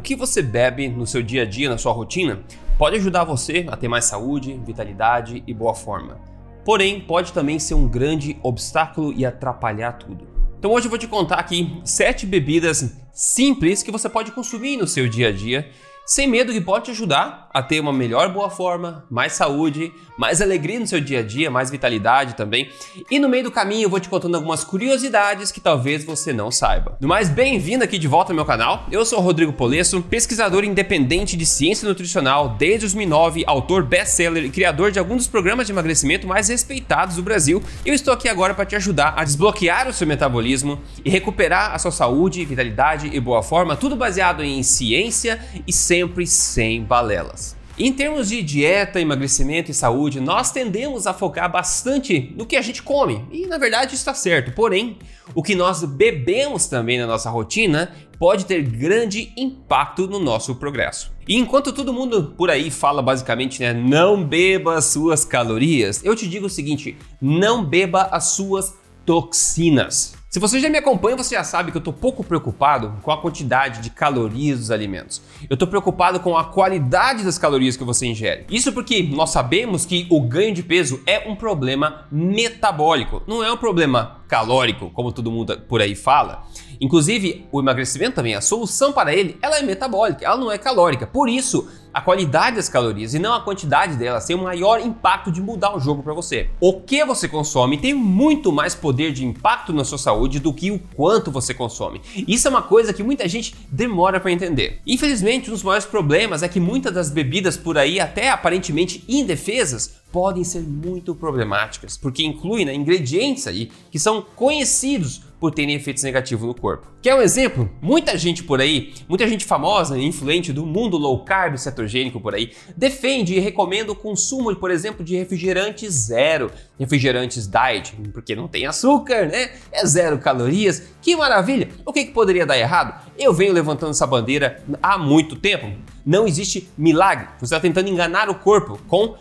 O 0.00 0.02
que 0.02 0.16
você 0.16 0.40
bebe 0.40 0.88
no 0.88 1.06
seu 1.06 1.22
dia 1.22 1.42
a 1.42 1.44
dia, 1.44 1.68
na 1.68 1.76
sua 1.76 1.92
rotina, 1.92 2.42
pode 2.78 2.96
ajudar 2.96 3.22
você 3.24 3.66
a 3.68 3.76
ter 3.76 3.86
mais 3.86 4.06
saúde, 4.06 4.58
vitalidade 4.64 5.44
e 5.46 5.52
boa 5.52 5.74
forma. 5.74 6.18
Porém, 6.64 6.98
pode 6.98 7.34
também 7.34 7.58
ser 7.58 7.74
um 7.74 7.86
grande 7.86 8.38
obstáculo 8.42 9.12
e 9.12 9.26
atrapalhar 9.26 9.92
tudo. 9.92 10.26
Então 10.58 10.70
hoje 10.70 10.86
eu 10.86 10.88
vou 10.88 10.98
te 10.98 11.06
contar 11.06 11.34
aqui 11.34 11.82
sete 11.84 12.24
bebidas 12.24 12.96
simples 13.12 13.82
que 13.82 13.90
você 13.90 14.08
pode 14.08 14.32
consumir 14.32 14.78
no 14.78 14.86
seu 14.86 15.06
dia 15.06 15.28
a 15.28 15.32
dia 15.32 15.68
sem 16.10 16.26
medo 16.26 16.52
que 16.52 16.60
pode 16.60 16.86
te 16.86 16.90
ajudar 16.90 17.48
a 17.54 17.62
ter 17.62 17.78
uma 17.78 17.92
melhor 17.92 18.32
boa 18.32 18.50
forma, 18.50 19.04
mais 19.08 19.34
saúde, 19.34 19.92
mais 20.18 20.42
alegria 20.42 20.80
no 20.80 20.86
seu 20.86 21.00
dia 21.00 21.20
a 21.20 21.22
dia, 21.22 21.52
mais 21.52 21.70
vitalidade 21.70 22.34
também. 22.34 22.68
E 23.08 23.20
no 23.20 23.28
meio 23.28 23.44
do 23.44 23.50
caminho 23.50 23.84
eu 23.84 23.88
vou 23.88 24.00
te 24.00 24.08
contando 24.08 24.34
algumas 24.34 24.64
curiosidades 24.64 25.52
que 25.52 25.60
talvez 25.60 26.02
você 26.04 26.32
não 26.32 26.50
saiba. 26.50 26.96
No 27.00 27.06
mais, 27.06 27.28
bem-vindo 27.28 27.84
aqui 27.84 27.96
de 27.96 28.08
volta 28.08 28.32
ao 28.32 28.36
meu 28.36 28.44
canal. 28.44 28.86
Eu 28.90 29.04
sou 29.04 29.20
o 29.20 29.22
Rodrigo 29.22 29.52
Polesso, 29.52 30.02
pesquisador 30.02 30.64
independente 30.64 31.36
de 31.36 31.46
ciência 31.46 31.88
nutricional 31.88 32.56
desde 32.58 32.80
2009, 32.80 33.44
autor 33.46 33.84
best-seller 33.84 34.44
e 34.44 34.50
criador 34.50 34.90
de 34.90 34.98
alguns 34.98 35.18
dos 35.18 35.28
programas 35.28 35.66
de 35.66 35.72
emagrecimento 35.72 36.26
mais 36.26 36.48
respeitados 36.48 37.16
do 37.16 37.22
Brasil. 37.22 37.62
Eu 37.86 37.94
estou 37.94 38.12
aqui 38.12 38.28
agora 38.28 38.52
para 38.52 38.66
te 38.66 38.74
ajudar 38.74 39.14
a 39.16 39.22
desbloquear 39.22 39.88
o 39.88 39.92
seu 39.92 40.08
metabolismo 40.08 40.80
e 41.04 41.10
recuperar 41.10 41.72
a 41.72 41.78
sua 41.78 41.92
saúde, 41.92 42.44
vitalidade 42.44 43.10
e 43.12 43.20
boa 43.20 43.44
forma, 43.44 43.76
tudo 43.76 43.94
baseado 43.94 44.42
em 44.42 44.60
ciência 44.64 45.40
e 45.66 45.72
sem 45.72 45.99
sempre 46.00 46.26
sem 46.26 46.82
balelas. 46.82 47.56
Em 47.78 47.92
termos 47.92 48.28
de 48.28 48.42
dieta, 48.42 49.00
emagrecimento 49.00 49.70
e 49.70 49.74
saúde, 49.74 50.20
nós 50.20 50.50
tendemos 50.50 51.06
a 51.06 51.14
focar 51.14 51.50
bastante 51.50 52.32
no 52.36 52.44
que 52.44 52.56
a 52.56 52.62
gente 52.62 52.82
come, 52.82 53.24
e 53.30 53.46
na 53.46 53.58
verdade 53.58 53.94
está 53.94 54.12
certo. 54.12 54.52
Porém, 54.52 54.98
o 55.34 55.42
que 55.42 55.54
nós 55.54 55.82
bebemos 55.84 56.66
também 56.66 56.98
na 56.98 57.06
nossa 57.06 57.30
rotina 57.30 57.90
pode 58.18 58.44
ter 58.44 58.62
grande 58.62 59.32
impacto 59.36 60.06
no 60.06 60.18
nosso 60.18 60.54
progresso. 60.56 61.12
E 61.26 61.36
enquanto 61.36 61.72
todo 61.72 61.92
mundo 61.92 62.34
por 62.36 62.50
aí 62.50 62.70
fala 62.70 63.00
basicamente, 63.00 63.60
né, 63.60 63.72
não 63.72 64.22
beba 64.22 64.76
as 64.76 64.86
suas 64.86 65.24
calorias, 65.24 66.02
eu 66.04 66.14
te 66.14 66.28
digo 66.28 66.46
o 66.46 66.50
seguinte: 66.50 66.96
não 67.20 67.64
beba 67.64 68.08
as 68.10 68.24
suas 68.24 68.74
toxinas. 69.06 70.19
Se 70.30 70.38
você 70.38 70.60
já 70.60 70.70
me 70.70 70.78
acompanha, 70.78 71.16
você 71.16 71.34
já 71.34 71.42
sabe 71.42 71.72
que 71.72 71.76
eu 71.76 71.80
estou 71.80 71.92
pouco 71.92 72.22
preocupado 72.22 72.94
com 73.02 73.10
a 73.10 73.20
quantidade 73.20 73.80
de 73.80 73.90
calorias 73.90 74.60
dos 74.60 74.70
alimentos. 74.70 75.20
Eu 75.50 75.54
estou 75.54 75.66
preocupado 75.66 76.20
com 76.20 76.36
a 76.36 76.44
qualidade 76.44 77.24
das 77.24 77.36
calorias 77.36 77.76
que 77.76 77.82
você 77.82 78.06
ingere. 78.06 78.46
Isso 78.48 78.72
porque 78.72 79.02
nós 79.02 79.30
sabemos 79.30 79.84
que 79.84 80.06
o 80.08 80.20
ganho 80.20 80.54
de 80.54 80.62
peso 80.62 81.02
é 81.04 81.28
um 81.28 81.34
problema 81.34 82.06
metabólico, 82.12 83.24
não 83.26 83.42
é 83.42 83.52
um 83.52 83.56
problema 83.56 84.19
calórico, 84.30 84.90
como 84.90 85.10
todo 85.10 85.30
mundo 85.30 85.60
por 85.68 85.82
aí 85.82 85.96
fala. 85.96 86.46
Inclusive, 86.80 87.46
o 87.50 87.60
emagrecimento 87.60 88.14
também, 88.14 88.34
a 88.34 88.40
solução 88.40 88.92
para 88.92 89.12
ele, 89.12 89.36
ela 89.42 89.58
é 89.58 89.62
metabólica, 89.62 90.24
ela 90.24 90.36
não 90.36 90.50
é 90.50 90.56
calórica. 90.56 91.06
Por 91.06 91.28
isso, 91.28 91.68
a 91.92 92.00
qualidade 92.00 92.56
das 92.56 92.68
calorias 92.68 93.12
e 93.12 93.18
não 93.18 93.34
a 93.34 93.40
quantidade 93.40 93.96
delas 93.96 94.24
tem 94.24 94.36
o 94.36 94.42
maior 94.42 94.80
impacto 94.80 95.30
de 95.30 95.42
mudar 95.42 95.74
o 95.74 95.80
jogo 95.80 96.02
para 96.02 96.14
você. 96.14 96.48
O 96.60 96.80
que 96.80 97.04
você 97.04 97.28
consome 97.28 97.76
tem 97.76 97.92
muito 97.92 98.52
mais 98.52 98.74
poder 98.74 99.12
de 99.12 99.26
impacto 99.26 99.72
na 99.72 99.84
sua 99.84 99.98
saúde 99.98 100.38
do 100.38 100.54
que 100.54 100.70
o 100.70 100.78
quanto 100.94 101.30
você 101.30 101.52
consome. 101.52 102.00
Isso 102.14 102.46
é 102.46 102.50
uma 102.50 102.62
coisa 102.62 102.92
que 102.92 103.02
muita 103.02 103.28
gente 103.28 103.54
demora 103.70 104.20
para 104.20 104.30
entender. 104.30 104.80
Infelizmente, 104.86 105.50
um 105.50 105.52
dos 105.52 105.64
maiores 105.64 105.84
problemas 105.84 106.42
é 106.42 106.48
que 106.48 106.60
muitas 106.60 106.94
das 106.94 107.10
bebidas 107.10 107.56
por 107.56 107.76
aí, 107.76 107.98
até 107.98 108.30
aparentemente 108.30 109.04
indefesas, 109.08 109.99
podem 110.12 110.44
ser 110.44 110.60
muito 110.60 111.14
problemáticas, 111.14 111.96
porque 111.96 112.24
incluem 112.24 112.64
né, 112.64 112.74
ingredientes 112.74 113.46
aí 113.46 113.70
que 113.90 113.98
são 113.98 114.22
conhecidos 114.34 115.22
por 115.40 115.50
terem 115.52 115.74
efeitos 115.74 116.02
negativos 116.02 116.46
no 116.46 116.54
corpo. 116.54 116.86
Quer 117.00 117.14
um 117.14 117.22
exemplo? 117.22 117.70
Muita 117.80 118.16
gente 118.18 118.44
por 118.44 118.60
aí, 118.60 118.92
muita 119.08 119.26
gente 119.26 119.46
famosa 119.46 119.96
e 119.96 120.04
influente 120.04 120.52
do 120.52 120.66
mundo 120.66 120.98
low 120.98 121.24
carb 121.24 121.56
cetogênico 121.56 122.20
por 122.20 122.34
aí, 122.34 122.52
defende 122.76 123.34
e 123.34 123.40
recomenda 123.40 123.90
o 123.90 123.96
consumo, 123.96 124.54
por 124.54 124.70
exemplo, 124.70 125.02
de 125.02 125.16
refrigerantes 125.16 125.94
zero, 125.94 126.50
refrigerantes 126.78 127.48
diet, 127.48 127.96
porque 128.12 128.36
não 128.36 128.46
tem 128.46 128.66
açúcar, 128.66 129.28
né? 129.28 129.52
É 129.72 129.86
zero 129.86 130.18
calorias. 130.18 130.90
Que 131.00 131.16
maravilha! 131.16 131.70
O 131.86 131.92
que, 131.92 132.04
que 132.04 132.12
poderia 132.12 132.44
dar 132.44 132.58
errado? 132.58 133.08
Eu 133.18 133.32
venho 133.32 133.54
levantando 133.54 133.92
essa 133.92 134.06
bandeira 134.06 134.62
há 134.82 134.98
muito 134.98 135.36
tempo. 135.36 135.72
Não 136.04 136.26
existe 136.26 136.68
milagre. 136.76 137.28
Você 137.38 137.46
está 137.46 137.60
tentando 137.60 137.88
enganar 137.88 138.28
o 138.28 138.34
corpo 138.34 138.78
com 138.86 139.16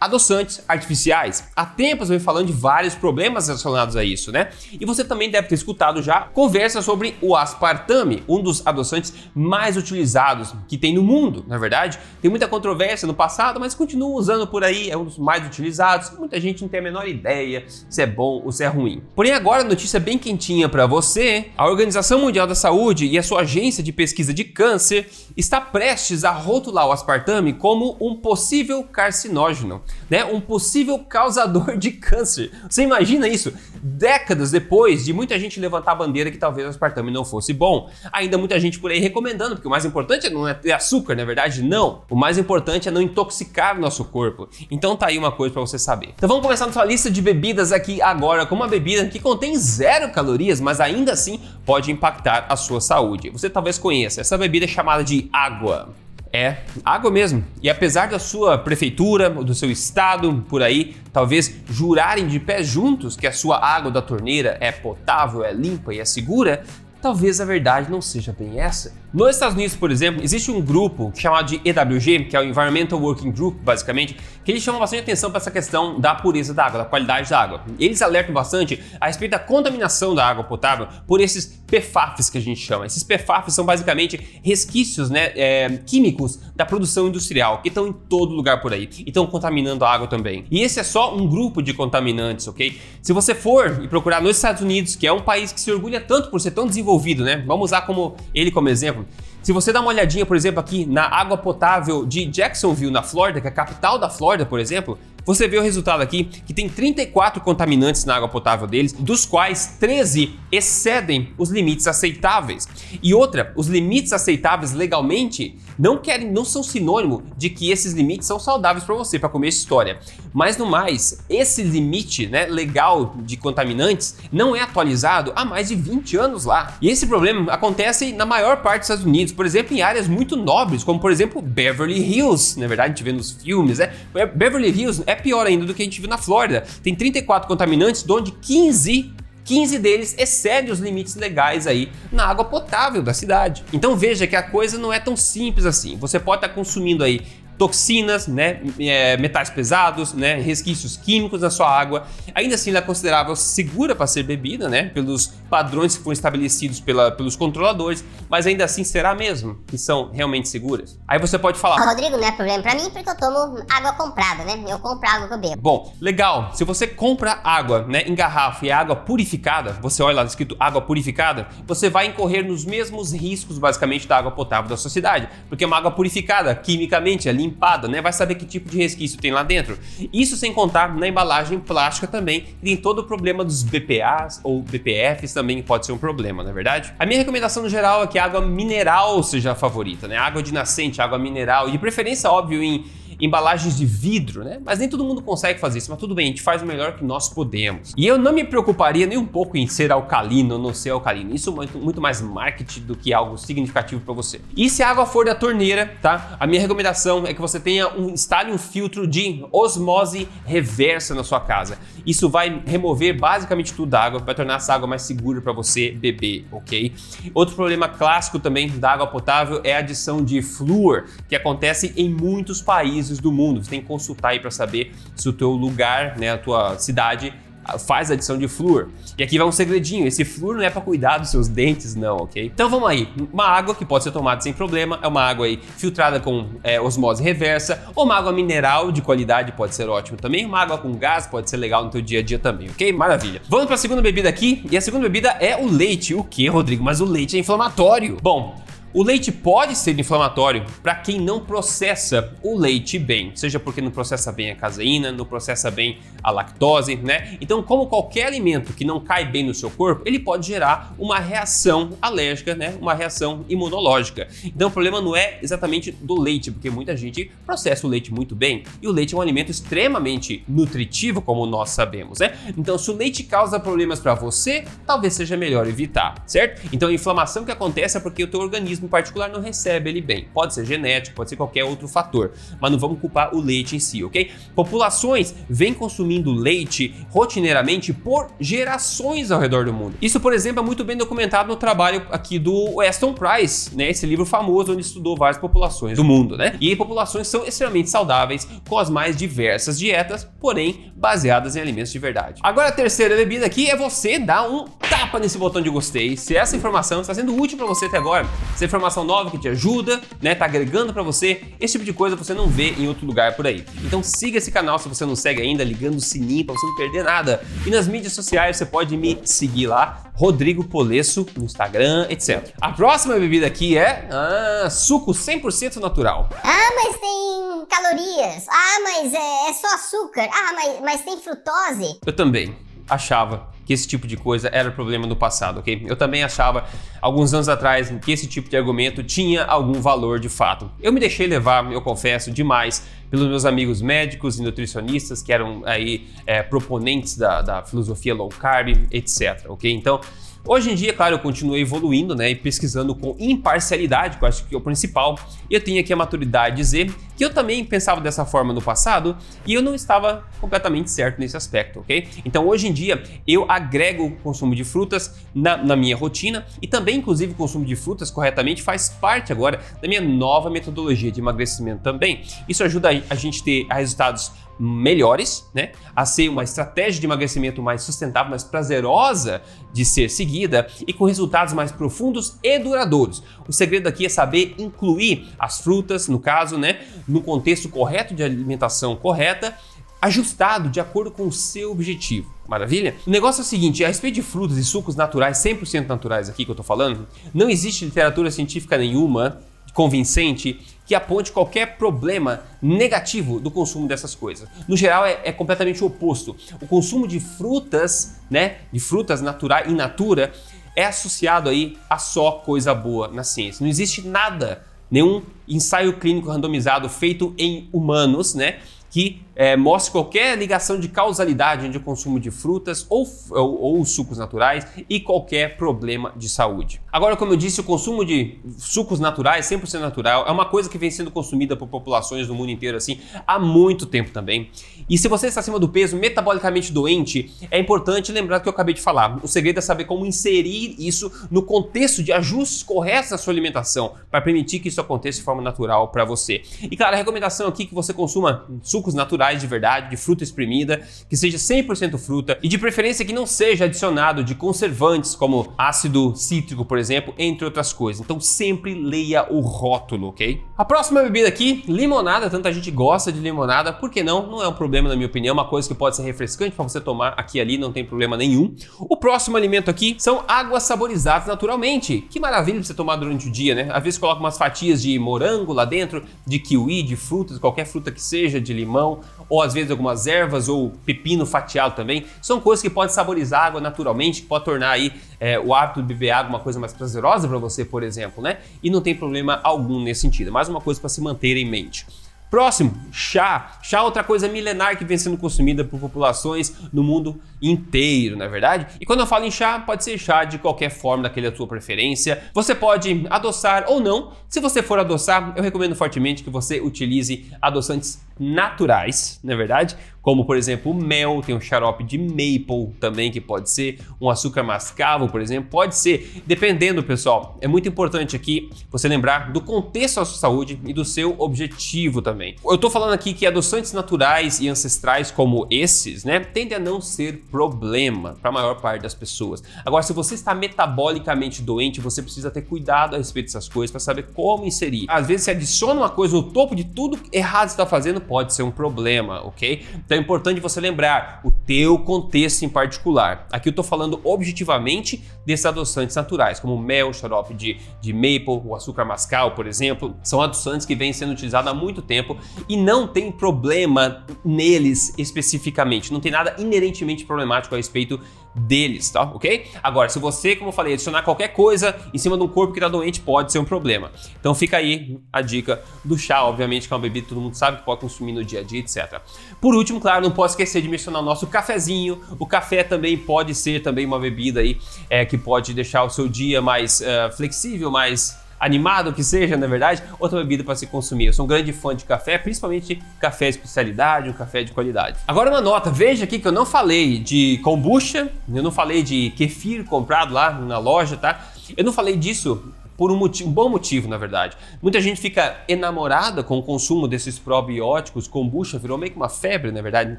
adoçantes 0.00 0.62
artificiais. 0.66 1.44
Há 1.54 1.66
tempos 1.66 2.08
eu 2.08 2.16
venho 2.16 2.24
falando 2.24 2.46
de 2.46 2.54
vários 2.54 2.94
problemas 2.94 3.48
relacionados 3.48 3.96
a 3.96 4.02
isso, 4.02 4.32
né? 4.32 4.48
E 4.72 4.86
você 4.86 5.04
também 5.04 5.30
deve 5.30 5.46
ter 5.46 5.54
escutado 5.54 6.02
já 6.02 6.22
conversa 6.22 6.80
sobre 6.80 7.14
o 7.20 7.36
aspartame, 7.36 8.24
um 8.26 8.42
dos 8.42 8.66
adoçantes 8.66 9.12
mais 9.34 9.76
utilizados 9.76 10.54
que 10.66 10.78
tem 10.78 10.94
no 10.94 11.02
mundo, 11.02 11.44
na 11.46 11.56
é 11.56 11.58
verdade. 11.58 11.98
Tem 12.22 12.30
muita 12.30 12.48
controvérsia 12.48 13.06
no 13.06 13.12
passado, 13.12 13.60
mas 13.60 13.74
continua 13.74 14.08
usando 14.08 14.46
por 14.46 14.64
aí, 14.64 14.90
é 14.90 14.96
um 14.96 15.04
dos 15.04 15.18
mais 15.18 15.46
utilizados. 15.46 16.10
Muita 16.18 16.40
gente 16.40 16.62
não 16.62 16.68
tem 16.68 16.80
a 16.80 16.82
menor 16.82 17.06
ideia 17.06 17.64
se 17.68 18.00
é 18.00 18.06
bom 18.06 18.40
ou 18.42 18.50
se 18.50 18.64
é 18.64 18.68
ruim. 18.68 19.02
Porém, 19.14 19.32
agora 19.32 19.62
notícia 19.62 20.00
bem 20.00 20.16
quentinha 20.16 20.66
para 20.66 20.86
você. 20.86 21.50
A 21.58 21.66
Organização 21.66 22.20
Mundial 22.20 22.46
da 22.46 22.54
Saúde 22.54 23.04
e 23.06 23.18
a 23.18 23.22
sua 23.22 23.42
agência 23.42 23.82
de 23.82 23.92
pesquisa 23.92 24.32
de 24.32 24.44
câncer 24.44 25.10
está 25.36 25.60
prestes 25.60 26.24
a 26.24 26.30
rotular 26.30 26.86
o 26.86 26.92
aspartame 26.92 27.52
como 27.52 27.98
um 28.00 28.16
possível 28.16 28.82
carcinógeno 28.84 29.82
né, 30.08 30.24
um 30.24 30.40
possível 30.40 30.98
causador 30.98 31.76
de 31.76 31.92
câncer. 31.92 32.50
Você 32.68 32.82
imagina 32.82 33.28
isso? 33.28 33.52
Décadas 33.82 34.50
depois 34.50 35.04
de 35.04 35.12
muita 35.12 35.38
gente 35.38 35.60
levantar 35.60 35.92
a 35.92 35.94
bandeira 35.94 36.30
que 36.30 36.38
talvez 36.38 36.66
o 36.66 36.70
aspartame 36.70 37.10
não 37.10 37.24
fosse 37.24 37.52
bom, 37.52 37.90
ainda 38.12 38.36
muita 38.36 38.58
gente 38.58 38.78
por 38.78 38.90
aí 38.90 38.98
recomendando, 38.98 39.54
porque 39.54 39.68
o 39.68 39.70
mais 39.70 39.84
importante 39.84 40.28
não 40.28 40.46
é 40.46 40.54
ter 40.54 40.72
açúcar, 40.72 41.14
na 41.14 41.24
verdade, 41.24 41.62
não. 41.62 42.02
O 42.10 42.16
mais 42.16 42.38
importante 42.38 42.88
é 42.88 42.90
não 42.90 43.00
intoxicar 43.00 43.76
o 43.76 43.80
nosso 43.80 44.04
corpo. 44.04 44.48
Então 44.70 44.96
tá 44.96 45.06
aí 45.06 45.18
uma 45.18 45.32
coisa 45.32 45.52
para 45.52 45.62
você 45.62 45.78
saber. 45.78 46.10
Então 46.16 46.28
vamos 46.28 46.42
começar 46.42 46.66
nossa 46.66 46.84
lista 46.84 47.10
de 47.10 47.22
bebidas 47.22 47.72
aqui 47.72 48.02
agora 48.02 48.46
com 48.46 48.54
uma 48.54 48.68
bebida 48.68 49.06
que 49.06 49.18
contém 49.18 49.56
zero 49.56 50.10
calorias, 50.10 50.60
mas 50.60 50.80
ainda 50.80 51.12
assim 51.12 51.40
pode 51.64 51.90
impactar 51.90 52.46
a 52.48 52.56
sua 52.56 52.80
saúde. 52.80 53.30
Você 53.30 53.48
talvez 53.48 53.78
conheça. 53.78 54.20
Essa 54.20 54.36
bebida 54.36 54.64
é 54.64 54.68
chamada 54.68 55.04
de 55.04 55.28
água. 55.32 55.94
É, 56.32 56.58
água 56.84 57.10
mesmo. 57.10 57.44
E 57.60 57.68
apesar 57.68 58.08
da 58.08 58.18
sua 58.18 58.56
prefeitura, 58.56 59.28
do 59.28 59.54
seu 59.54 59.70
estado, 59.70 60.44
por 60.48 60.62
aí, 60.62 60.94
talvez 61.12 61.52
jurarem 61.68 62.28
de 62.28 62.38
pés 62.38 62.68
juntos 62.68 63.16
que 63.16 63.26
a 63.26 63.32
sua 63.32 63.58
água 63.58 63.90
da 63.90 64.00
torneira 64.00 64.56
é 64.60 64.70
potável, 64.70 65.44
é 65.44 65.52
limpa 65.52 65.92
e 65.92 65.98
é 65.98 66.04
segura, 66.04 66.62
talvez 67.00 67.40
a 67.40 67.44
verdade 67.44 67.90
não 67.90 68.00
seja 68.00 68.34
bem 68.36 68.60
essa. 68.60 68.92
Nos 69.12 69.30
Estados 69.30 69.56
Unidos, 69.56 69.74
por 69.74 69.90
exemplo, 69.90 70.22
existe 70.22 70.52
um 70.52 70.60
grupo 70.60 71.12
chamado 71.16 71.46
de 71.46 71.60
EWG, 71.64 72.26
que 72.26 72.36
é 72.36 72.40
o 72.40 72.44
Environmental 72.44 73.00
Working 73.00 73.32
Group, 73.32 73.56
basicamente, 73.60 74.16
que 74.44 74.52
eles 74.52 74.62
chamam 74.62 74.78
bastante 74.78 75.02
atenção 75.02 75.30
para 75.30 75.38
essa 75.38 75.50
questão 75.50 75.98
da 75.98 76.14
pureza 76.14 76.54
da 76.54 76.64
água, 76.66 76.78
da 76.78 76.84
qualidade 76.84 77.28
da 77.28 77.40
água. 77.40 77.64
Eles 77.78 78.00
alertam 78.02 78.32
bastante 78.32 78.80
a 79.00 79.06
respeito 79.06 79.32
da 79.32 79.38
contaminação 79.40 80.14
da 80.14 80.24
água 80.24 80.44
potável 80.44 80.86
por 81.08 81.20
esses 81.20 81.60
PFAFs 81.66 82.30
que 82.30 82.38
a 82.38 82.40
gente 82.40 82.60
chama. 82.60 82.86
Esses 82.86 83.02
PFAFs 83.02 83.52
são 83.52 83.64
basicamente 83.64 84.40
resquícios 84.44 85.10
né, 85.10 85.32
é, 85.34 85.68
químicos 85.86 86.38
da 86.54 86.64
produção 86.64 87.08
industrial 87.08 87.62
que 87.62 87.68
estão 87.68 87.88
em 87.88 87.92
todo 87.92 88.32
lugar 88.32 88.60
por 88.60 88.72
aí 88.72 88.88
e 88.98 89.08
estão 89.08 89.26
contaminando 89.26 89.84
a 89.84 89.92
água 89.92 90.06
também. 90.06 90.44
E 90.50 90.60
esse 90.62 90.78
é 90.78 90.84
só 90.84 91.16
um 91.16 91.26
grupo 91.26 91.60
de 91.60 91.74
contaminantes, 91.74 92.46
ok? 92.46 92.80
Se 93.02 93.12
você 93.12 93.34
for 93.34 93.80
e 93.82 93.88
procurar 93.88 94.22
nos 94.22 94.36
Estados 94.36 94.62
Unidos, 94.62 94.94
que 94.94 95.06
é 95.06 95.12
um 95.12 95.20
país 95.20 95.52
que 95.52 95.60
se 95.60 95.72
orgulha 95.72 96.00
tanto 96.00 96.30
por 96.30 96.40
ser 96.40 96.52
tão 96.52 96.66
desenvolvido, 96.66 96.89
né? 97.24 97.42
Vamos 97.46 97.66
usar 97.66 97.82
como 97.82 98.16
ele 98.34 98.50
como 98.50 98.68
exemplo, 98.68 99.04
se 99.42 99.52
você 99.52 99.72
dá 99.72 99.80
uma 99.80 99.88
olhadinha, 99.88 100.26
por 100.26 100.36
exemplo, 100.36 100.60
aqui 100.60 100.84
na 100.84 101.04
água 101.04 101.36
potável 101.36 102.04
de 102.04 102.26
Jacksonville, 102.26 102.92
na 102.92 103.02
Flórida, 103.02 103.40
que 103.40 103.46
é 103.46 103.50
a 103.50 103.54
capital 103.54 103.98
da 103.98 104.10
Flórida, 104.10 104.44
por 104.44 104.60
exemplo, 104.60 104.98
você 105.24 105.46
vê 105.46 105.58
o 105.58 105.62
resultado 105.62 106.00
aqui 106.00 106.24
que 106.24 106.54
tem 106.54 106.68
34 106.68 107.40
contaminantes 107.42 108.04
na 108.04 108.16
água 108.16 108.28
potável 108.28 108.66
deles, 108.66 108.92
dos 108.92 109.24
quais 109.24 109.76
13 109.78 110.34
excedem 110.50 111.32
os 111.38 111.50
limites 111.50 111.86
aceitáveis. 111.86 112.66
E 113.02 113.14
outra, 113.14 113.52
os 113.54 113.66
limites 113.66 114.12
aceitáveis 114.12 114.72
legalmente 114.72 115.58
não 115.78 115.98
querem, 115.98 116.30
não 116.30 116.44
são 116.44 116.62
sinônimo 116.62 117.22
de 117.36 117.48
que 117.48 117.70
esses 117.70 117.92
limites 117.92 118.26
são 118.26 118.38
saudáveis 118.38 118.84
para 118.84 118.94
você 118.94 119.18
para 119.18 119.28
comer 119.28 119.48
essa 119.48 119.58
história. 119.58 119.98
Mas 120.32 120.56
no 120.56 120.66
mais, 120.66 121.24
esse 121.28 121.62
limite, 121.62 122.26
né, 122.26 122.46
legal 122.46 123.14
de 123.18 123.36
contaminantes 123.36 124.16
não 124.32 124.54
é 124.54 124.60
atualizado 124.60 125.32
há 125.34 125.44
mais 125.44 125.68
de 125.68 125.74
20 125.74 126.16
anos 126.16 126.44
lá. 126.44 126.76
E 126.80 126.88
esse 126.88 127.06
problema 127.06 127.52
acontece 127.52 128.12
na 128.12 128.26
maior 128.26 128.62
parte 128.62 128.80
dos 128.80 128.86
Estados 128.86 129.04
Unidos, 129.04 129.29
por 129.32 129.46
exemplo, 129.46 129.76
em 129.76 129.82
áreas 129.82 130.08
muito 130.08 130.36
nobres, 130.36 130.84
como 130.84 131.00
por 131.00 131.10
exemplo 131.10 131.40
Beverly 131.40 132.00
Hills, 132.00 132.58
na 132.58 132.66
verdade 132.66 132.92
a 132.92 132.94
gente 132.94 133.04
vê 133.04 133.12
nos 133.12 133.32
filmes, 133.32 133.78
né? 133.78 133.92
Beverly 134.34 134.68
Hills 134.68 135.02
é 135.06 135.14
pior 135.14 135.46
ainda 135.46 135.64
do 135.64 135.74
que 135.74 135.82
a 135.82 135.84
gente 135.84 136.00
viu 136.00 136.08
na 136.08 136.18
Flórida. 136.18 136.64
Tem 136.82 136.94
34 136.94 137.48
contaminantes, 137.48 138.04
onde 138.08 138.32
15 138.32 139.14
15 139.50 139.78
deles 139.80 140.14
excedem 140.16 140.70
os 140.70 140.78
limites 140.78 141.16
legais 141.16 141.66
aí 141.66 141.90
na 142.12 142.24
água 142.24 142.44
potável 142.44 143.02
da 143.02 143.12
cidade. 143.12 143.64
Então 143.72 143.96
veja 143.96 144.24
que 144.24 144.36
a 144.36 144.42
coisa 144.44 144.78
não 144.78 144.92
é 144.92 145.00
tão 145.00 145.16
simples 145.16 145.66
assim. 145.66 145.96
Você 145.96 146.20
pode 146.20 146.44
estar 146.44 146.54
consumindo 146.54 147.02
aí 147.02 147.20
toxinas, 147.60 148.26
né, 148.26 148.62
é, 148.78 149.18
metais 149.18 149.50
pesados, 149.50 150.14
né, 150.14 150.36
resquícios 150.36 150.96
químicos 150.96 151.42
na 151.42 151.50
sua 151.50 151.70
água. 151.70 152.06
Ainda 152.34 152.54
assim, 152.54 152.70
ela 152.70 152.78
é 152.78 152.82
considerável 152.82 153.36
segura 153.36 153.94
para 153.94 154.06
ser 154.06 154.22
bebida, 154.22 154.66
né, 154.66 154.84
pelos 154.84 155.26
padrões 155.50 155.94
que 155.94 156.02
foram 156.02 156.14
estabelecidos 156.14 156.80
pela, 156.80 157.10
pelos 157.10 157.36
controladores, 157.36 158.02
mas 158.30 158.46
ainda 158.46 158.64
assim 158.64 158.82
será 158.82 159.14
mesmo 159.14 159.58
que 159.66 159.76
são 159.76 160.10
realmente 160.10 160.48
seguras? 160.48 160.98
Aí 161.06 161.18
você 161.18 161.38
pode 161.38 161.58
falar. 161.58 161.84
Rodrigo, 161.84 162.16
não 162.16 162.26
é 162.26 162.32
problema 162.32 162.62
para 162.62 162.74
mim 162.76 162.88
porque 162.88 163.10
eu 163.10 163.16
tomo 163.16 163.62
água 163.68 163.92
comprada, 163.92 164.42
né? 164.44 164.64
Eu 164.66 164.78
compro 164.78 165.06
água 165.06 165.28
que 165.28 165.34
eu 165.34 165.38
bebo. 165.38 165.60
Bom, 165.60 165.94
legal. 166.00 166.52
Se 166.54 166.64
você 166.64 166.86
compra 166.86 167.40
água, 167.44 167.84
né, 167.86 168.04
em 168.06 168.14
garrafa 168.14 168.64
e 168.64 168.70
é 168.70 168.72
água 168.72 168.96
purificada, 168.96 169.72
você 169.82 170.02
olha 170.02 170.16
lá 170.16 170.24
escrito 170.24 170.56
água 170.58 170.80
purificada, 170.80 171.48
você 171.66 171.90
vai 171.90 172.06
incorrer 172.06 172.42
nos 172.42 172.64
mesmos 172.64 173.12
riscos 173.12 173.58
basicamente 173.58 174.08
da 174.08 174.16
água 174.16 174.30
potável 174.30 174.70
da 174.70 174.78
sociedade, 174.78 175.28
porque 175.46 175.64
é 175.64 175.66
uma 175.66 175.76
água 175.76 175.90
purificada, 175.90 176.54
quimicamente, 176.54 177.28
é 177.28 177.32
limpada, 177.50 177.88
né? 177.88 178.00
Vai 178.00 178.12
saber 178.12 178.36
que 178.36 178.46
tipo 178.46 178.70
de 178.70 178.78
resquício 178.78 179.20
tem 179.20 179.30
lá 179.30 179.42
dentro. 179.42 179.78
Isso 180.12 180.36
sem 180.36 180.52
contar 180.52 180.94
na 180.94 181.06
embalagem 181.06 181.58
plástica 181.58 182.06
também, 182.06 182.46
tem 182.62 182.76
todo 182.76 183.00
o 183.00 183.04
problema 183.04 183.44
dos 183.44 183.62
BPAs 183.62 184.40
ou 184.42 184.62
BPFs 184.62 185.34
também 185.34 185.62
pode 185.62 185.86
ser 185.86 185.92
um 185.92 185.98
problema, 185.98 186.42
não 186.42 186.50
é 186.50 186.54
verdade? 186.54 186.94
A 186.98 187.04
minha 187.04 187.18
recomendação 187.18 187.62
no 187.62 187.68
geral 187.68 188.04
é 188.04 188.06
que 188.06 188.18
a 188.18 188.24
água 188.24 188.40
mineral 188.40 189.22
seja 189.22 189.52
a 189.52 189.54
favorita, 189.54 190.06
né? 190.06 190.16
Água 190.16 190.42
de 190.42 190.52
nascente, 190.52 191.02
água 191.02 191.18
mineral, 191.18 191.68
e 191.68 191.72
de 191.72 191.78
preferência, 191.78 192.30
óbvio, 192.30 192.62
em 192.62 192.84
embalagens 193.20 193.76
de 193.76 193.84
vidro, 193.84 194.44
né? 194.44 194.60
Mas 194.64 194.78
nem 194.78 194.88
todo 194.88 195.04
mundo 195.04 195.22
consegue 195.22 195.58
fazer 195.58 195.78
isso, 195.78 195.90
mas 195.90 195.98
tudo 195.98 196.14
bem, 196.14 196.26
a 196.26 196.28
gente 196.28 196.42
faz 196.42 196.62
o 196.62 196.66
melhor 196.66 196.96
que 196.96 197.04
nós 197.04 197.28
podemos. 197.28 197.92
E 197.96 198.06
eu 198.06 198.18
não 198.18 198.32
me 198.32 198.44
preocuparia 198.44 199.06
nem 199.06 199.18
um 199.18 199.26
pouco 199.26 199.56
em 199.56 199.66
ser 199.66 199.92
alcalino 199.92 200.54
ou 200.54 200.60
não 200.60 200.74
ser 200.74 200.90
alcalino. 200.90 201.34
Isso 201.34 201.50
é 201.50 201.54
muito, 201.54 201.78
muito 201.78 202.00
mais 202.00 202.20
marketing 202.20 202.80
do 202.80 202.96
que 202.96 203.12
algo 203.12 203.36
significativo 203.36 204.00
para 204.00 204.14
você. 204.14 204.40
E 204.56 204.68
se 204.70 204.82
a 204.82 204.90
água 204.90 205.06
for 205.06 205.24
da 205.24 205.34
torneira, 205.34 205.92
tá? 206.00 206.36
A 206.38 206.46
minha 206.46 206.60
recomendação 206.60 207.26
é 207.26 207.34
que 207.34 207.40
você 207.40 207.58
tenha 207.58 207.88
um 207.88 208.10
instale 208.10 208.52
um 208.52 208.58
filtro 208.58 209.06
de 209.06 209.44
osmose 209.52 210.28
reversa 210.44 211.14
na 211.14 211.24
sua 211.24 211.40
casa. 211.40 211.78
Isso 212.06 212.28
vai 212.28 212.62
remover 212.64 213.18
basicamente 213.18 213.74
tudo 213.74 213.90
da 213.90 214.00
água, 214.00 214.20
vai 214.20 214.34
tornar 214.34 214.56
essa 214.56 214.74
água 214.74 214.86
mais 214.86 215.02
segura 215.02 215.40
para 215.40 215.52
você 215.52 215.90
beber, 215.90 216.46
ok? 216.50 216.94
Outro 217.34 217.54
problema 217.54 217.88
clássico 217.88 218.38
também 218.38 218.68
da 218.68 218.92
água 218.92 219.06
potável 219.06 219.60
é 219.64 219.74
a 219.74 219.78
adição 219.78 220.24
de 220.24 220.40
flúor, 220.42 221.04
que 221.28 221.36
acontece 221.36 221.92
em 221.96 222.08
muitos 222.08 222.62
países 222.62 223.09
países 223.10 223.18
do 223.18 223.32
mundo. 223.32 223.62
Você 223.62 223.70
tem 223.70 223.80
que 223.80 223.86
consultar 223.86 224.30
aí 224.30 224.40
para 224.40 224.50
saber 224.50 224.92
se 225.16 225.28
o 225.28 225.32
teu 225.32 225.50
lugar, 225.50 226.16
né, 226.16 226.30
a 226.30 226.38
tua 226.38 226.78
cidade 226.78 227.34
ah, 227.64 227.78
faz 227.78 228.10
adição 228.10 228.38
de 228.38 228.48
flúor. 228.48 228.88
E 229.18 229.22
aqui 229.22 229.36
vai 229.36 229.46
um 229.46 229.52
segredinho, 229.52 230.06
esse 230.06 230.24
flúor 230.24 230.56
não 230.56 230.62
é 230.62 230.70
para 230.70 230.80
cuidar 230.80 231.18
dos 231.18 231.30
seus 231.30 231.46
dentes 231.46 231.94
não, 231.94 232.18
ok? 232.18 232.46
Então 232.46 232.70
vamos 232.70 232.88
aí, 232.88 233.08
uma 233.32 233.44
água 233.44 233.74
que 233.74 233.84
pode 233.84 234.04
ser 234.04 234.12
tomada 234.12 234.40
sem 234.40 234.52
problema, 234.52 234.98
é 235.02 235.08
uma 235.08 235.22
água 235.22 235.44
aí 235.44 235.58
filtrada 235.76 236.18
com 236.20 236.46
é, 236.62 236.80
osmose 236.80 237.22
reversa, 237.22 237.82
ou 237.94 238.04
uma 238.04 238.16
água 238.16 238.32
mineral 238.32 238.90
de 238.90 239.02
qualidade 239.02 239.52
pode 239.52 239.74
ser 239.74 239.88
ótimo 239.88 240.16
também, 240.16 240.46
uma 240.46 240.58
água 240.58 240.78
com 240.78 240.92
gás 240.92 241.26
pode 241.26 241.50
ser 241.50 241.58
legal 241.58 241.84
no 241.84 241.90
teu 241.90 242.00
dia 242.00 242.20
a 242.20 242.22
dia 242.22 242.38
também, 242.38 242.70
ok? 242.70 242.92
Maravilha. 242.92 243.42
Vamos 243.48 243.66
para 243.66 243.74
a 243.74 243.78
segunda 243.78 244.00
bebida 244.00 244.28
aqui, 244.28 244.64
e 244.70 244.76
a 244.76 244.80
segunda 244.80 245.02
bebida 245.02 245.36
é 245.40 245.56
o 245.56 245.70
leite. 245.70 246.14
O 246.14 246.24
que, 246.24 246.46
Rodrigo? 246.48 246.82
Mas 246.82 247.00
o 247.00 247.04
leite 247.04 247.36
é 247.36 247.40
inflamatório. 247.40 248.16
Bom, 248.22 248.56
o 248.92 249.02
leite 249.02 249.30
pode 249.30 249.76
ser 249.76 249.98
inflamatório 249.98 250.64
para 250.82 250.94
quem 250.94 251.20
não 251.20 251.40
processa 251.40 252.34
o 252.42 252.58
leite 252.58 252.98
bem, 252.98 253.32
seja 253.34 253.60
porque 253.60 253.80
não 253.80 253.90
processa 253.90 254.32
bem 254.32 254.50
a 254.50 254.56
caseína, 254.56 255.12
não 255.12 255.24
processa 255.24 255.70
bem 255.70 255.98
a 256.22 256.30
lactose, 256.30 256.96
né? 256.96 257.38
Então, 257.40 257.62
como 257.62 257.86
qualquer 257.86 258.26
alimento 258.26 258.72
que 258.72 258.84
não 258.84 259.00
cai 259.00 259.24
bem 259.24 259.44
no 259.44 259.54
seu 259.54 259.70
corpo, 259.70 260.02
ele 260.04 260.18
pode 260.18 260.46
gerar 260.46 260.94
uma 260.98 261.18
reação 261.18 261.90
alérgica, 262.02 262.54
né? 262.54 262.76
Uma 262.80 262.92
reação 262.94 263.44
imunológica. 263.48 264.28
Então, 264.44 264.68
o 264.68 264.70
problema 264.70 265.00
não 265.00 265.14
é 265.14 265.38
exatamente 265.40 265.92
do 265.92 266.20
leite, 266.20 266.50
porque 266.50 266.68
muita 266.68 266.96
gente 266.96 267.30
processa 267.46 267.86
o 267.86 267.90
leite 267.90 268.12
muito 268.12 268.34
bem 268.34 268.64
e 268.82 268.88
o 268.88 268.92
leite 268.92 269.14
é 269.14 269.16
um 269.18 269.20
alimento 269.20 269.50
extremamente 269.50 270.42
nutritivo, 270.48 271.22
como 271.22 271.46
nós 271.46 271.70
sabemos, 271.70 272.18
né? 272.18 272.36
Então, 272.56 272.76
se 272.76 272.90
o 272.90 272.96
leite 272.96 273.22
causa 273.22 273.60
problemas 273.60 274.00
para 274.00 274.14
você, 274.14 274.64
talvez 274.86 275.14
seja 275.14 275.36
melhor 275.36 275.66
evitar, 275.66 276.22
certo? 276.26 276.68
Então, 276.72 276.88
a 276.88 276.92
inflamação 276.92 277.44
que 277.44 277.52
acontece 277.52 277.96
é 277.96 278.00
porque 278.00 278.24
o 278.24 278.26
teu 278.26 278.40
organismo 278.40 278.79
organismo 278.80 278.88
particular 278.88 279.28
não 279.28 279.40
recebe 279.40 279.90
ele 279.90 280.00
bem. 280.00 280.28
Pode 280.32 280.54
ser 280.54 280.64
genético, 280.64 281.16
pode 281.16 281.30
ser 281.30 281.36
qualquer 281.36 281.64
outro 281.64 281.86
fator, 281.86 282.32
mas 282.60 282.70
não 282.70 282.78
vamos 282.78 282.98
culpar 282.98 283.34
o 283.34 283.40
leite 283.40 283.76
em 283.76 283.78
si, 283.78 284.02
ok? 284.02 284.30
Populações 284.54 285.34
vêm 285.48 285.74
consumindo 285.74 286.32
leite 286.32 286.94
rotineiramente 287.10 287.92
por 287.92 288.28
gerações 288.40 289.30
ao 289.30 289.40
redor 289.40 289.64
do 289.64 289.72
mundo. 289.72 289.96
Isso, 290.00 290.18
por 290.20 290.32
exemplo, 290.32 290.62
é 290.62 290.64
muito 290.64 290.84
bem 290.84 290.96
documentado 290.96 291.48
no 291.48 291.56
trabalho 291.56 292.06
aqui 292.10 292.38
do 292.38 292.76
Weston 292.76 293.12
Price, 293.12 293.74
né? 293.76 293.90
Esse 293.90 294.06
livro 294.06 294.24
famoso 294.24 294.72
onde 294.72 294.82
estudou 294.82 295.16
várias 295.16 295.38
populações 295.38 295.96
do 295.96 296.04
mundo, 296.04 296.36
né? 296.36 296.56
E 296.60 296.74
populações 296.74 297.28
são 297.28 297.44
extremamente 297.44 297.90
saudáveis 297.90 298.48
com 298.68 298.78
as 298.78 298.88
mais 298.88 299.16
diversas 299.16 299.78
dietas, 299.78 300.26
porém 300.40 300.92
baseadas 300.96 301.56
em 301.56 301.60
alimentos 301.60 301.92
de 301.92 301.98
verdade. 301.98 302.40
Agora 302.42 302.68
a 302.68 302.72
terceira 302.72 303.16
bebida 303.16 303.46
aqui 303.46 303.68
é 303.68 303.76
você 303.76 304.18
dar 304.18 304.48
um 304.48 304.64
tapa 305.10 305.18
nesse 305.18 305.36
botão 305.36 305.60
de 305.60 305.68
gostei. 305.68 306.16
Se 306.16 306.36
essa 306.36 306.56
informação 306.56 307.00
está 307.00 307.12
sendo 307.12 307.34
útil 307.34 307.58
para 307.58 307.66
você 307.66 307.86
até 307.86 307.96
agora, 307.96 308.28
se 308.54 308.64
informação 308.64 309.02
nova 309.02 309.28
que 309.28 309.38
te 309.38 309.48
ajuda, 309.48 310.00
né? 310.22 310.36
Tá 310.36 310.44
agregando 310.44 310.92
para 310.92 311.02
você. 311.02 311.42
Esse 311.58 311.72
tipo 311.72 311.84
de 311.84 311.92
coisa 311.92 312.14
você 312.14 312.32
não 312.32 312.46
vê 312.46 312.70
em 312.70 312.86
outro 312.86 313.04
lugar 313.04 313.34
por 313.34 313.44
aí. 313.44 313.64
Então 313.84 314.04
siga 314.04 314.38
esse 314.38 314.52
canal 314.52 314.78
se 314.78 314.88
você 314.88 315.04
não 315.04 315.16
segue 315.16 315.42
ainda, 315.42 315.64
ligando 315.64 315.96
o 315.96 316.00
sininho 316.00 316.46
para 316.46 316.54
você 316.54 316.64
não 316.64 316.76
perder 316.76 317.02
nada. 317.02 317.42
E 317.66 317.70
nas 317.70 317.88
mídias 317.88 318.12
sociais 318.12 318.56
você 318.56 318.64
pode 318.64 318.96
me 318.96 319.18
seguir 319.24 319.66
lá, 319.66 320.12
Rodrigo 320.14 320.62
Polesso 320.62 321.26
no 321.36 321.44
Instagram, 321.44 322.06
etc. 322.08 322.54
A 322.60 322.70
próxima 322.70 323.18
bebida 323.18 323.46
aqui 323.48 323.76
é 323.76 324.08
ah, 324.12 324.70
suco 324.70 325.10
100% 325.10 325.76
natural. 325.76 326.28
Ah, 326.44 326.70
mas 326.76 327.00
tem 327.00 327.66
calorias. 327.68 328.46
Ah, 328.48 328.80
mas 328.84 329.12
é, 329.12 329.50
é 329.50 329.52
só 329.54 329.74
açúcar. 329.74 330.28
Ah, 330.32 330.52
mas, 330.54 330.80
mas 330.82 331.02
tem 331.02 331.18
frutose. 331.18 331.98
Eu 332.06 332.14
também 332.14 332.56
achava 332.88 333.49
que 333.70 333.74
esse 333.74 333.86
tipo 333.86 334.04
de 334.04 334.16
coisa 334.16 334.50
era 334.52 334.68
problema 334.72 335.06
no 335.06 335.14
passado, 335.14 335.60
ok? 335.60 335.84
Eu 335.86 335.94
também 335.94 336.24
achava, 336.24 336.64
alguns 337.00 337.32
anos 337.32 337.48
atrás, 337.48 337.88
que 338.02 338.10
esse 338.10 338.26
tipo 338.26 338.50
de 338.50 338.56
argumento 338.56 339.00
tinha 339.04 339.44
algum 339.44 339.80
valor 339.80 340.18
de 340.18 340.28
fato. 340.28 340.68
Eu 340.82 340.92
me 340.92 340.98
deixei 340.98 341.28
levar, 341.28 341.70
eu 341.70 341.80
confesso, 341.80 342.32
demais 342.32 342.84
pelos 343.08 343.28
meus 343.28 343.44
amigos 343.44 343.80
médicos 343.80 344.40
e 344.40 344.42
nutricionistas 344.42 345.22
que 345.22 345.32
eram 345.32 345.62
aí 345.64 346.08
é, 346.26 346.42
proponentes 346.42 347.16
da, 347.16 347.42
da 347.42 347.62
filosofia 347.62 348.12
low 348.12 348.28
carb, 348.28 348.70
etc, 348.90 349.44
ok? 349.48 349.72
Então, 349.72 350.00
Hoje 350.46 350.70
em 350.70 350.74
dia, 350.74 350.92
claro, 350.94 351.14
eu 351.14 351.18
continuo 351.18 351.56
evoluindo 351.56 352.14
né, 352.14 352.30
e 352.30 352.34
pesquisando 352.34 352.94
com 352.94 353.14
imparcialidade, 353.18 354.16
que 354.16 354.24
eu 354.24 354.28
acho 354.28 354.46
que 354.46 354.54
é 354.54 354.58
o 354.58 354.60
principal. 354.60 355.18
Eu 355.50 355.60
tenho 355.62 355.78
aqui 355.78 355.92
a 355.92 355.96
maturidade 355.96 356.56
de 356.56 356.62
dizer 356.62 356.94
que 357.14 357.24
eu 357.24 357.32
também 357.32 357.62
pensava 357.64 358.00
dessa 358.00 358.24
forma 358.24 358.52
no 358.52 358.62
passado 358.62 359.16
e 359.46 359.52
eu 359.52 359.60
não 359.60 359.74
estava 359.74 360.24
completamente 360.40 360.90
certo 360.90 361.18
nesse 361.18 361.36
aspecto, 361.36 361.80
ok? 361.80 362.08
Então 362.24 362.48
hoje 362.48 362.66
em 362.66 362.72
dia 362.72 363.02
eu 363.26 363.44
agrego 363.50 364.06
o 364.06 364.16
consumo 364.16 364.54
de 364.54 364.64
frutas 364.64 365.14
na, 365.34 365.58
na 365.58 365.76
minha 365.76 365.94
rotina 365.94 366.46
e 366.62 366.66
também, 366.66 366.96
inclusive, 366.96 367.32
o 367.32 367.36
consumo 367.36 367.64
de 367.64 367.76
frutas 367.76 368.10
corretamente 368.10 368.62
faz 368.62 368.88
parte 368.88 369.32
agora 369.32 369.60
da 369.82 369.86
minha 369.86 370.00
nova 370.00 370.48
metodologia 370.48 371.12
de 371.12 371.20
emagrecimento 371.20 371.82
também. 371.82 372.22
Isso 372.48 372.64
ajuda 372.64 372.88
a 373.10 373.14
gente 373.14 373.44
ter 373.44 373.66
resultados 373.70 374.32
melhores, 374.60 375.48
né? 375.54 375.72
A 375.96 376.04
ser 376.04 376.28
uma 376.28 376.44
estratégia 376.44 377.00
de 377.00 377.06
emagrecimento 377.06 377.62
mais 377.62 377.82
sustentável, 377.82 378.30
mais 378.30 378.44
prazerosa 378.44 379.40
de 379.72 379.84
ser 379.84 380.10
seguida 380.10 380.68
e 380.86 380.92
com 380.92 381.06
resultados 381.06 381.54
mais 381.54 381.72
profundos 381.72 382.36
e 382.42 382.58
duradouros. 382.58 383.22
O 383.48 383.52
segredo 383.52 383.88
aqui 383.88 384.04
é 384.04 384.08
saber 384.08 384.54
incluir 384.58 385.28
as 385.38 385.60
frutas, 385.60 386.08
no 386.08 386.20
caso, 386.20 386.58
né, 386.58 386.80
no 387.08 387.22
contexto 387.22 387.68
correto 387.70 388.14
de 388.14 388.22
alimentação 388.22 388.94
correta, 388.94 389.56
ajustado 390.00 390.68
de 390.68 390.80
acordo 390.80 391.10
com 391.10 391.26
o 391.26 391.32
seu 391.32 391.72
objetivo. 391.72 392.32
Maravilha? 392.46 392.96
O 393.06 393.10
negócio 393.10 393.40
é 393.40 393.44
o 393.44 393.46
seguinte, 393.46 393.84
a 393.84 393.88
respeito 393.88 394.16
de 394.16 394.22
frutas 394.22 394.56
e 394.56 394.64
sucos 394.64 394.96
naturais, 394.96 395.38
100% 395.38 395.86
naturais 395.86 396.28
aqui 396.28 396.44
que 396.44 396.50
eu 396.50 396.54
tô 396.54 396.62
falando, 396.62 397.06
não 397.32 397.48
existe 397.48 397.84
literatura 397.84 398.30
científica 398.30 398.76
nenhuma 398.76 399.40
convincente 399.72 400.60
que 400.90 400.94
aponte 400.96 401.30
qualquer 401.30 401.76
problema 401.76 402.42
negativo 402.60 403.38
do 403.38 403.48
consumo 403.48 403.86
dessas 403.86 404.12
coisas. 404.12 404.48
No 404.66 404.76
geral, 404.76 405.06
é, 405.06 405.20
é 405.22 405.30
completamente 405.30 405.84
o 405.84 405.86
oposto. 405.86 406.34
O 406.60 406.66
consumo 406.66 407.06
de 407.06 407.20
frutas, 407.20 408.16
né, 408.28 408.56
de 408.72 408.80
frutas 408.80 409.22
naturais 409.22 409.70
in 409.70 409.76
natura, 409.76 410.32
é 410.74 410.84
associado 410.84 411.48
aí 411.48 411.78
a 411.88 411.96
só 411.96 412.32
coisa 412.32 412.74
boa 412.74 413.06
na 413.06 413.22
ciência. 413.22 413.62
Não 413.62 413.70
existe 413.70 414.02
nada, 414.02 414.66
nenhum 414.90 415.22
ensaio 415.46 415.92
clínico 415.92 416.28
randomizado 416.28 416.88
feito 416.88 417.32
em 417.38 417.68
humanos, 417.72 418.34
né, 418.34 418.58
que 418.90 419.22
é, 419.40 419.56
mostre 419.56 419.90
qualquer 419.90 420.36
ligação 420.36 420.78
de 420.78 420.86
causalidade 420.86 421.64
entre 421.64 421.78
o 421.78 421.80
consumo 421.80 422.20
de 422.20 422.30
frutas 422.30 422.84
ou, 422.90 423.10
ou, 423.30 423.78
ou, 423.78 423.84
sucos 423.86 424.18
naturais 424.18 424.66
e 424.86 425.00
qualquer 425.00 425.56
problema 425.56 426.12
de 426.14 426.28
saúde. 426.28 426.78
Agora, 426.92 427.16
como 427.16 427.32
eu 427.32 427.38
disse, 427.38 427.58
o 427.58 427.64
consumo 427.64 428.04
de 428.04 428.38
sucos 428.58 429.00
naturais, 429.00 429.46
100% 429.46 429.80
natural, 429.80 430.26
é 430.28 430.30
uma 430.30 430.44
coisa 430.44 430.68
que 430.68 430.76
vem 430.76 430.90
sendo 430.90 431.10
consumida 431.10 431.56
por 431.56 431.68
populações 431.68 432.28
no 432.28 432.34
mundo 432.34 432.50
inteiro 432.50 432.76
assim 432.76 433.00
há 433.26 433.38
muito 433.38 433.86
tempo 433.86 434.10
também. 434.10 434.50
E 434.90 434.98
se 434.98 435.08
você 435.08 435.28
está 435.28 435.40
acima 435.40 435.58
do 435.58 435.70
peso, 435.70 435.96
metabolicamente 435.96 436.70
doente, 436.70 437.32
é 437.50 437.58
importante 437.58 438.12
lembrar 438.12 438.40
que 438.40 438.48
eu 438.48 438.52
acabei 438.52 438.74
de 438.74 438.82
falar. 438.82 439.24
O 439.24 439.28
segredo 439.28 439.56
é 439.56 439.62
saber 439.62 439.86
como 439.86 440.04
inserir 440.04 440.76
isso 440.78 441.10
no 441.30 441.42
contexto 441.42 442.02
de 442.02 442.12
ajustes 442.12 442.62
corretos 442.62 443.10
na 443.10 443.16
sua 443.16 443.32
alimentação 443.32 443.94
para 444.10 444.20
permitir 444.20 444.58
que 444.58 444.68
isso 444.68 444.82
aconteça 444.82 445.20
de 445.20 445.24
forma 445.24 445.40
natural 445.40 445.88
para 445.88 446.04
você. 446.04 446.42
E 446.60 446.76
claro, 446.76 446.94
a 446.94 446.98
recomendação 446.98 447.48
aqui 447.48 447.62
é 447.62 447.66
que 447.66 447.74
você 447.74 447.94
consuma 447.94 448.44
sucos 448.62 448.92
naturais 448.92 449.29
de 449.38 449.46
verdade, 449.46 449.90
de 449.90 449.96
fruta 449.96 450.22
espremida, 450.22 450.80
que 451.08 451.16
seja 451.16 451.38
100% 451.38 451.98
fruta 451.98 452.38
e 452.42 452.48
de 452.48 452.58
preferência 452.58 453.04
que 453.04 453.12
não 453.12 453.26
seja 453.26 453.64
adicionado 453.64 454.22
de 454.22 454.34
conservantes 454.34 455.14
como 455.14 455.52
ácido 455.56 456.14
cítrico, 456.14 456.64
por 456.64 456.78
exemplo, 456.78 457.14
entre 457.18 457.44
outras 457.44 457.72
coisas. 457.72 458.02
Então 458.02 458.20
sempre 458.20 458.74
leia 458.74 459.26
o 459.30 459.40
rótulo, 459.40 460.08
ok? 460.08 460.42
A 460.56 460.64
próxima 460.64 461.02
bebida 461.02 461.28
aqui, 461.28 461.64
limonada. 461.66 462.30
Tanta 462.30 462.52
gente 462.52 462.70
gosta 462.70 463.10
de 463.10 463.18
limonada, 463.18 463.72
por 463.72 463.90
que 463.90 464.02
não? 464.02 464.26
Não 464.26 464.42
é 464.42 464.48
um 464.48 464.52
problema 464.52 464.88
na 464.88 464.94
minha 464.94 465.06
opinião, 465.06 465.32
é 465.32 465.34
uma 465.34 465.48
coisa 465.48 465.68
que 465.68 465.74
pode 465.74 465.96
ser 465.96 466.02
refrescante 466.02 466.54
para 466.54 466.62
você 466.62 466.80
tomar 466.80 467.14
aqui 467.16 467.38
e 467.38 467.40
ali, 467.40 467.58
não 467.58 467.72
tem 467.72 467.84
problema 467.84 468.16
nenhum. 468.16 468.54
O 468.78 468.96
próximo 468.96 469.36
alimento 469.36 469.70
aqui 469.70 469.96
são 469.98 470.24
águas 470.26 470.64
saborizadas 470.64 471.26
naturalmente. 471.26 472.06
Que 472.10 472.20
maravilha 472.20 472.58
pra 472.58 472.64
você 472.64 472.74
tomar 472.74 472.96
durante 472.96 473.28
o 473.28 473.30
dia, 473.30 473.54
né? 473.54 473.68
Às 473.72 473.82
vezes 473.82 473.98
coloca 473.98 474.20
umas 474.20 474.36
fatias 474.36 474.82
de 474.82 474.98
morango 474.98 475.52
lá 475.52 475.64
dentro, 475.64 476.04
de 476.26 476.38
kiwi, 476.38 476.82
de 476.82 476.96
frutas, 476.96 477.38
qualquer 477.38 477.66
fruta 477.66 477.90
que 477.90 478.02
seja, 478.02 478.40
de 478.40 478.52
limão, 478.52 479.00
ou 479.28 479.42
às 479.42 479.54
vezes 479.54 479.70
algumas 479.70 480.06
ervas 480.06 480.48
ou 480.48 480.70
pepino 480.84 481.26
fatiado 481.26 481.74
também. 481.74 482.06
São 482.20 482.40
coisas 482.40 482.62
que 482.62 482.70
podem 482.70 482.94
saborizar 482.94 483.42
a 483.42 483.46
água 483.46 483.60
naturalmente, 483.60 484.22
que 484.22 484.28
pode 484.28 484.44
tornar 484.44 484.70
aí 484.70 484.92
é, 485.18 485.38
o 485.38 485.54
hábito 485.54 485.82
de 485.82 485.88
beber 485.88 486.10
água 486.10 486.30
uma 486.30 486.40
coisa 486.40 486.58
mais 486.58 486.72
prazerosa 486.72 487.28
para 487.28 487.38
você, 487.38 487.64
por 487.64 487.82
exemplo, 487.82 488.22
né? 488.22 488.38
E 488.62 488.70
não 488.70 488.80
tem 488.80 488.94
problema 488.94 489.40
algum 489.42 489.82
nesse 489.82 490.02
sentido. 490.02 490.32
Mais 490.32 490.48
uma 490.48 490.60
coisa 490.60 490.80
para 490.80 490.88
se 490.88 491.00
manter 491.00 491.36
em 491.36 491.48
mente. 491.48 491.86
Próximo, 492.30 492.72
chá. 492.92 493.58
Chá 493.60 493.78
é 493.78 493.82
outra 493.82 494.04
coisa 494.04 494.28
milenar 494.28 494.78
que 494.78 494.84
vem 494.84 494.96
sendo 494.96 495.16
consumida 495.16 495.64
por 495.64 495.80
populações 495.80 496.54
no 496.72 496.80
mundo 496.80 497.20
inteiro, 497.42 498.16
não 498.16 498.24
é 498.24 498.28
verdade? 498.28 498.68
E 498.80 498.86
quando 498.86 499.00
eu 499.00 499.06
falo 499.06 499.24
em 499.24 499.32
chá, 499.32 499.58
pode 499.58 499.82
ser 499.82 499.98
chá 499.98 500.22
de 500.22 500.38
qualquer 500.38 500.70
forma 500.70 501.02
daquele 501.02 501.28
da 501.28 501.36
sua 501.36 501.48
preferência. 501.48 502.22
Você 502.32 502.54
pode 502.54 503.04
adoçar 503.10 503.64
ou 503.66 503.80
não. 503.80 504.12
Se 504.28 504.38
você 504.38 504.62
for 504.62 504.78
adoçar, 504.78 505.34
eu 505.36 505.42
recomendo 505.42 505.74
fortemente 505.74 506.22
que 506.22 506.30
você 506.30 506.60
utilize 506.60 507.26
adoçantes 507.42 508.00
naturais, 508.20 509.18
não 509.24 509.32
é 509.32 509.36
verdade? 509.36 509.76
Como 510.02 510.24
por 510.24 510.36
exemplo 510.36 510.72
o 510.72 510.74
mel, 510.74 511.22
tem 511.24 511.34
um 511.34 511.40
xarope 511.40 511.84
de 511.84 511.98
maple 511.98 512.74
também 512.78 513.10
que 513.10 513.20
pode 513.20 513.50
ser, 513.50 513.80
um 514.00 514.08
açúcar 514.08 514.42
mascavo, 514.42 515.08
por 515.08 515.20
exemplo, 515.20 515.50
pode 515.50 515.76
ser, 515.76 516.22
dependendo, 516.26 516.82
pessoal. 516.82 517.36
É 517.40 517.48
muito 517.48 517.68
importante 517.68 518.16
aqui 518.16 518.50
você 518.70 518.88
lembrar 518.88 519.32
do 519.32 519.40
contexto 519.40 519.96
da 519.96 520.04
sua 520.04 520.18
saúde 520.18 520.58
e 520.64 520.72
do 520.72 520.84
seu 520.84 521.14
objetivo 521.18 522.00
também. 522.00 522.36
Eu 522.44 522.56
tô 522.56 522.70
falando 522.70 522.92
aqui 522.92 523.12
que 523.12 523.26
adoçantes 523.26 523.72
naturais 523.72 524.40
e 524.40 524.48
ancestrais 524.48 525.10
como 525.10 525.46
esses, 525.50 526.04
né, 526.04 526.20
tendem 526.20 526.56
a 526.56 526.60
não 526.60 526.80
ser 526.80 527.24
problema 527.30 528.16
para 528.20 528.30
a 528.30 528.32
maior 528.32 528.60
parte 528.60 528.82
das 528.82 528.94
pessoas. 528.94 529.42
Agora, 529.64 529.82
se 529.82 529.92
você 529.92 530.14
está 530.14 530.34
metabolicamente 530.34 531.42
doente, 531.42 531.80
você 531.80 532.02
precisa 532.02 532.30
ter 532.30 532.42
cuidado 532.42 532.94
a 532.94 532.98
respeito 532.98 533.26
dessas 533.26 533.48
coisas 533.48 533.70
para 533.70 533.80
saber 533.80 534.08
como 534.14 534.46
inserir. 534.46 534.86
Às 534.88 535.06
vezes 535.06 535.24
você 535.24 535.30
adiciona 535.32 535.80
uma 535.80 535.90
coisa 535.90 536.16
no 536.16 536.22
topo 536.22 536.54
de 536.54 536.64
tudo 536.64 536.98
errado 537.12 537.44
que 537.44 537.52
você 537.52 537.54
está 537.54 537.66
fazendo, 537.66 538.00
pode 538.10 538.34
ser 538.34 538.42
um 538.42 538.50
problema, 538.50 539.24
ok? 539.24 539.64
Então 539.72 539.96
é 539.96 540.00
importante 540.00 540.40
você 540.40 540.60
lembrar 540.60 541.20
o 541.22 541.30
teu 541.30 541.78
contexto 541.78 542.42
em 542.42 542.48
particular. 542.48 543.28
Aqui 543.30 543.48
eu 543.48 543.50
estou 543.50 543.64
falando 543.64 544.00
objetivamente 544.02 545.04
desses 545.24 545.46
adoçantes 545.46 545.94
naturais, 545.94 546.40
como 546.40 546.58
mel, 546.58 546.92
xarope 546.92 547.32
de, 547.32 547.58
de 547.80 547.92
maple, 547.92 548.42
o 548.44 548.52
açúcar 548.52 548.84
mascal, 548.84 549.36
por 549.36 549.46
exemplo. 549.46 549.94
São 550.02 550.20
adoçantes 550.20 550.66
que 550.66 550.74
vêm 550.74 550.92
sendo 550.92 551.12
utilizados 551.12 551.48
há 551.48 551.54
muito 551.54 551.80
tempo 551.80 552.18
e 552.48 552.56
não 552.56 552.88
tem 552.88 553.12
problema 553.12 554.04
neles 554.24 554.92
especificamente. 554.98 555.92
Não 555.92 556.00
tem 556.00 556.10
nada 556.10 556.34
inerentemente 556.36 557.04
problemático 557.04 557.54
a 557.54 557.58
respeito 557.58 558.00
deles, 558.34 558.90
tá? 558.90 559.02
Ok? 559.02 559.46
Agora, 559.62 559.88
se 559.88 559.98
você, 559.98 560.36
como 560.36 560.50
eu 560.50 560.52
falei, 560.52 560.74
adicionar 560.74 561.02
qualquer 561.02 561.28
coisa 561.28 561.76
em 561.92 561.98
cima 561.98 562.16
de 562.16 562.22
um 562.22 562.28
corpo 562.28 562.52
que 562.52 562.58
está 562.58 562.68
doente, 562.68 563.00
pode 563.00 563.32
ser 563.32 563.38
um 563.38 563.44
problema. 563.44 563.90
Então 564.18 564.34
fica 564.34 564.56
aí 564.56 564.98
a 565.12 565.20
dica 565.20 565.62
do 565.84 565.98
chá, 565.98 566.22
obviamente, 566.22 566.68
que 566.68 566.72
é 566.72 566.76
uma 566.76 566.82
bebida 566.82 567.06
que 567.06 567.08
todo 567.08 567.20
mundo 567.20 567.34
sabe 567.34 567.58
que 567.58 567.64
pode 567.64 567.80
consumir 567.80 568.12
no 568.12 568.24
dia 568.24 568.40
a 568.40 568.42
dia, 568.42 568.60
etc. 568.60 569.00
Por 569.40 569.54
último, 569.54 569.80
claro, 569.80 570.02
não 570.02 570.10
posso 570.10 570.32
esquecer 570.32 570.62
de 570.62 570.68
mencionar 570.68 571.02
o 571.02 571.04
nosso 571.04 571.26
cafezinho. 571.26 572.00
O 572.18 572.26
café 572.26 572.62
também 572.62 572.96
pode 572.96 573.34
ser 573.34 573.62
também 573.62 573.86
uma 573.86 573.98
bebida 573.98 574.40
aí 574.40 574.58
é, 574.88 575.04
que 575.04 575.18
pode 575.18 575.52
deixar 575.54 575.82
o 575.84 575.90
seu 575.90 576.08
dia 576.08 576.40
mais 576.40 576.80
uh, 576.80 577.14
flexível, 577.16 577.70
mais 577.70 578.19
animado 578.40 578.92
que 578.94 579.04
seja, 579.04 579.36
na 579.36 579.46
verdade, 579.46 579.82
outra 579.98 580.18
bebida 580.18 580.42
para 580.42 580.56
se 580.56 580.66
consumir. 580.66 581.06
Eu 581.06 581.12
sou 581.12 581.26
um 581.26 581.28
grande 581.28 581.52
fã 581.52 581.76
de 581.76 581.84
café, 581.84 582.16
principalmente 582.16 582.82
café 582.98 583.26
de 583.26 583.36
especialidade, 583.36 584.08
um 584.08 584.14
café 584.14 584.42
de 584.42 584.52
qualidade. 584.52 584.98
Agora 585.06 585.28
uma 585.28 585.42
nota, 585.42 585.70
veja 585.70 586.04
aqui 586.04 586.18
que 586.18 586.26
eu 586.26 586.32
não 586.32 586.46
falei 586.46 586.98
de 586.98 587.38
kombucha, 587.44 588.10
eu 588.32 588.42
não 588.42 588.50
falei 588.50 588.82
de 588.82 589.10
kefir 589.10 589.64
comprado 589.64 590.14
lá 590.14 590.32
na 590.32 590.58
loja, 590.58 590.96
tá? 590.96 591.26
Eu 591.54 591.64
não 591.64 591.72
falei 591.72 591.96
disso 591.96 592.42
por 592.80 592.90
um, 592.90 592.96
motivo, 592.96 593.28
um, 593.28 593.32
bom 593.32 593.46
motivo, 593.46 593.86
na 593.86 593.98
verdade. 593.98 594.38
Muita 594.62 594.80
gente 594.80 594.98
fica 594.98 595.44
enamorada 595.46 596.22
com 596.22 596.38
o 596.38 596.42
consumo 596.42 596.88
desses 596.88 597.18
probióticos, 597.18 598.08
kombucha 598.08 598.58
virou 598.58 598.78
meio 598.78 598.90
que 598.90 598.96
uma 598.96 599.10
febre, 599.10 599.52
na 599.52 599.60
verdade. 599.60 599.98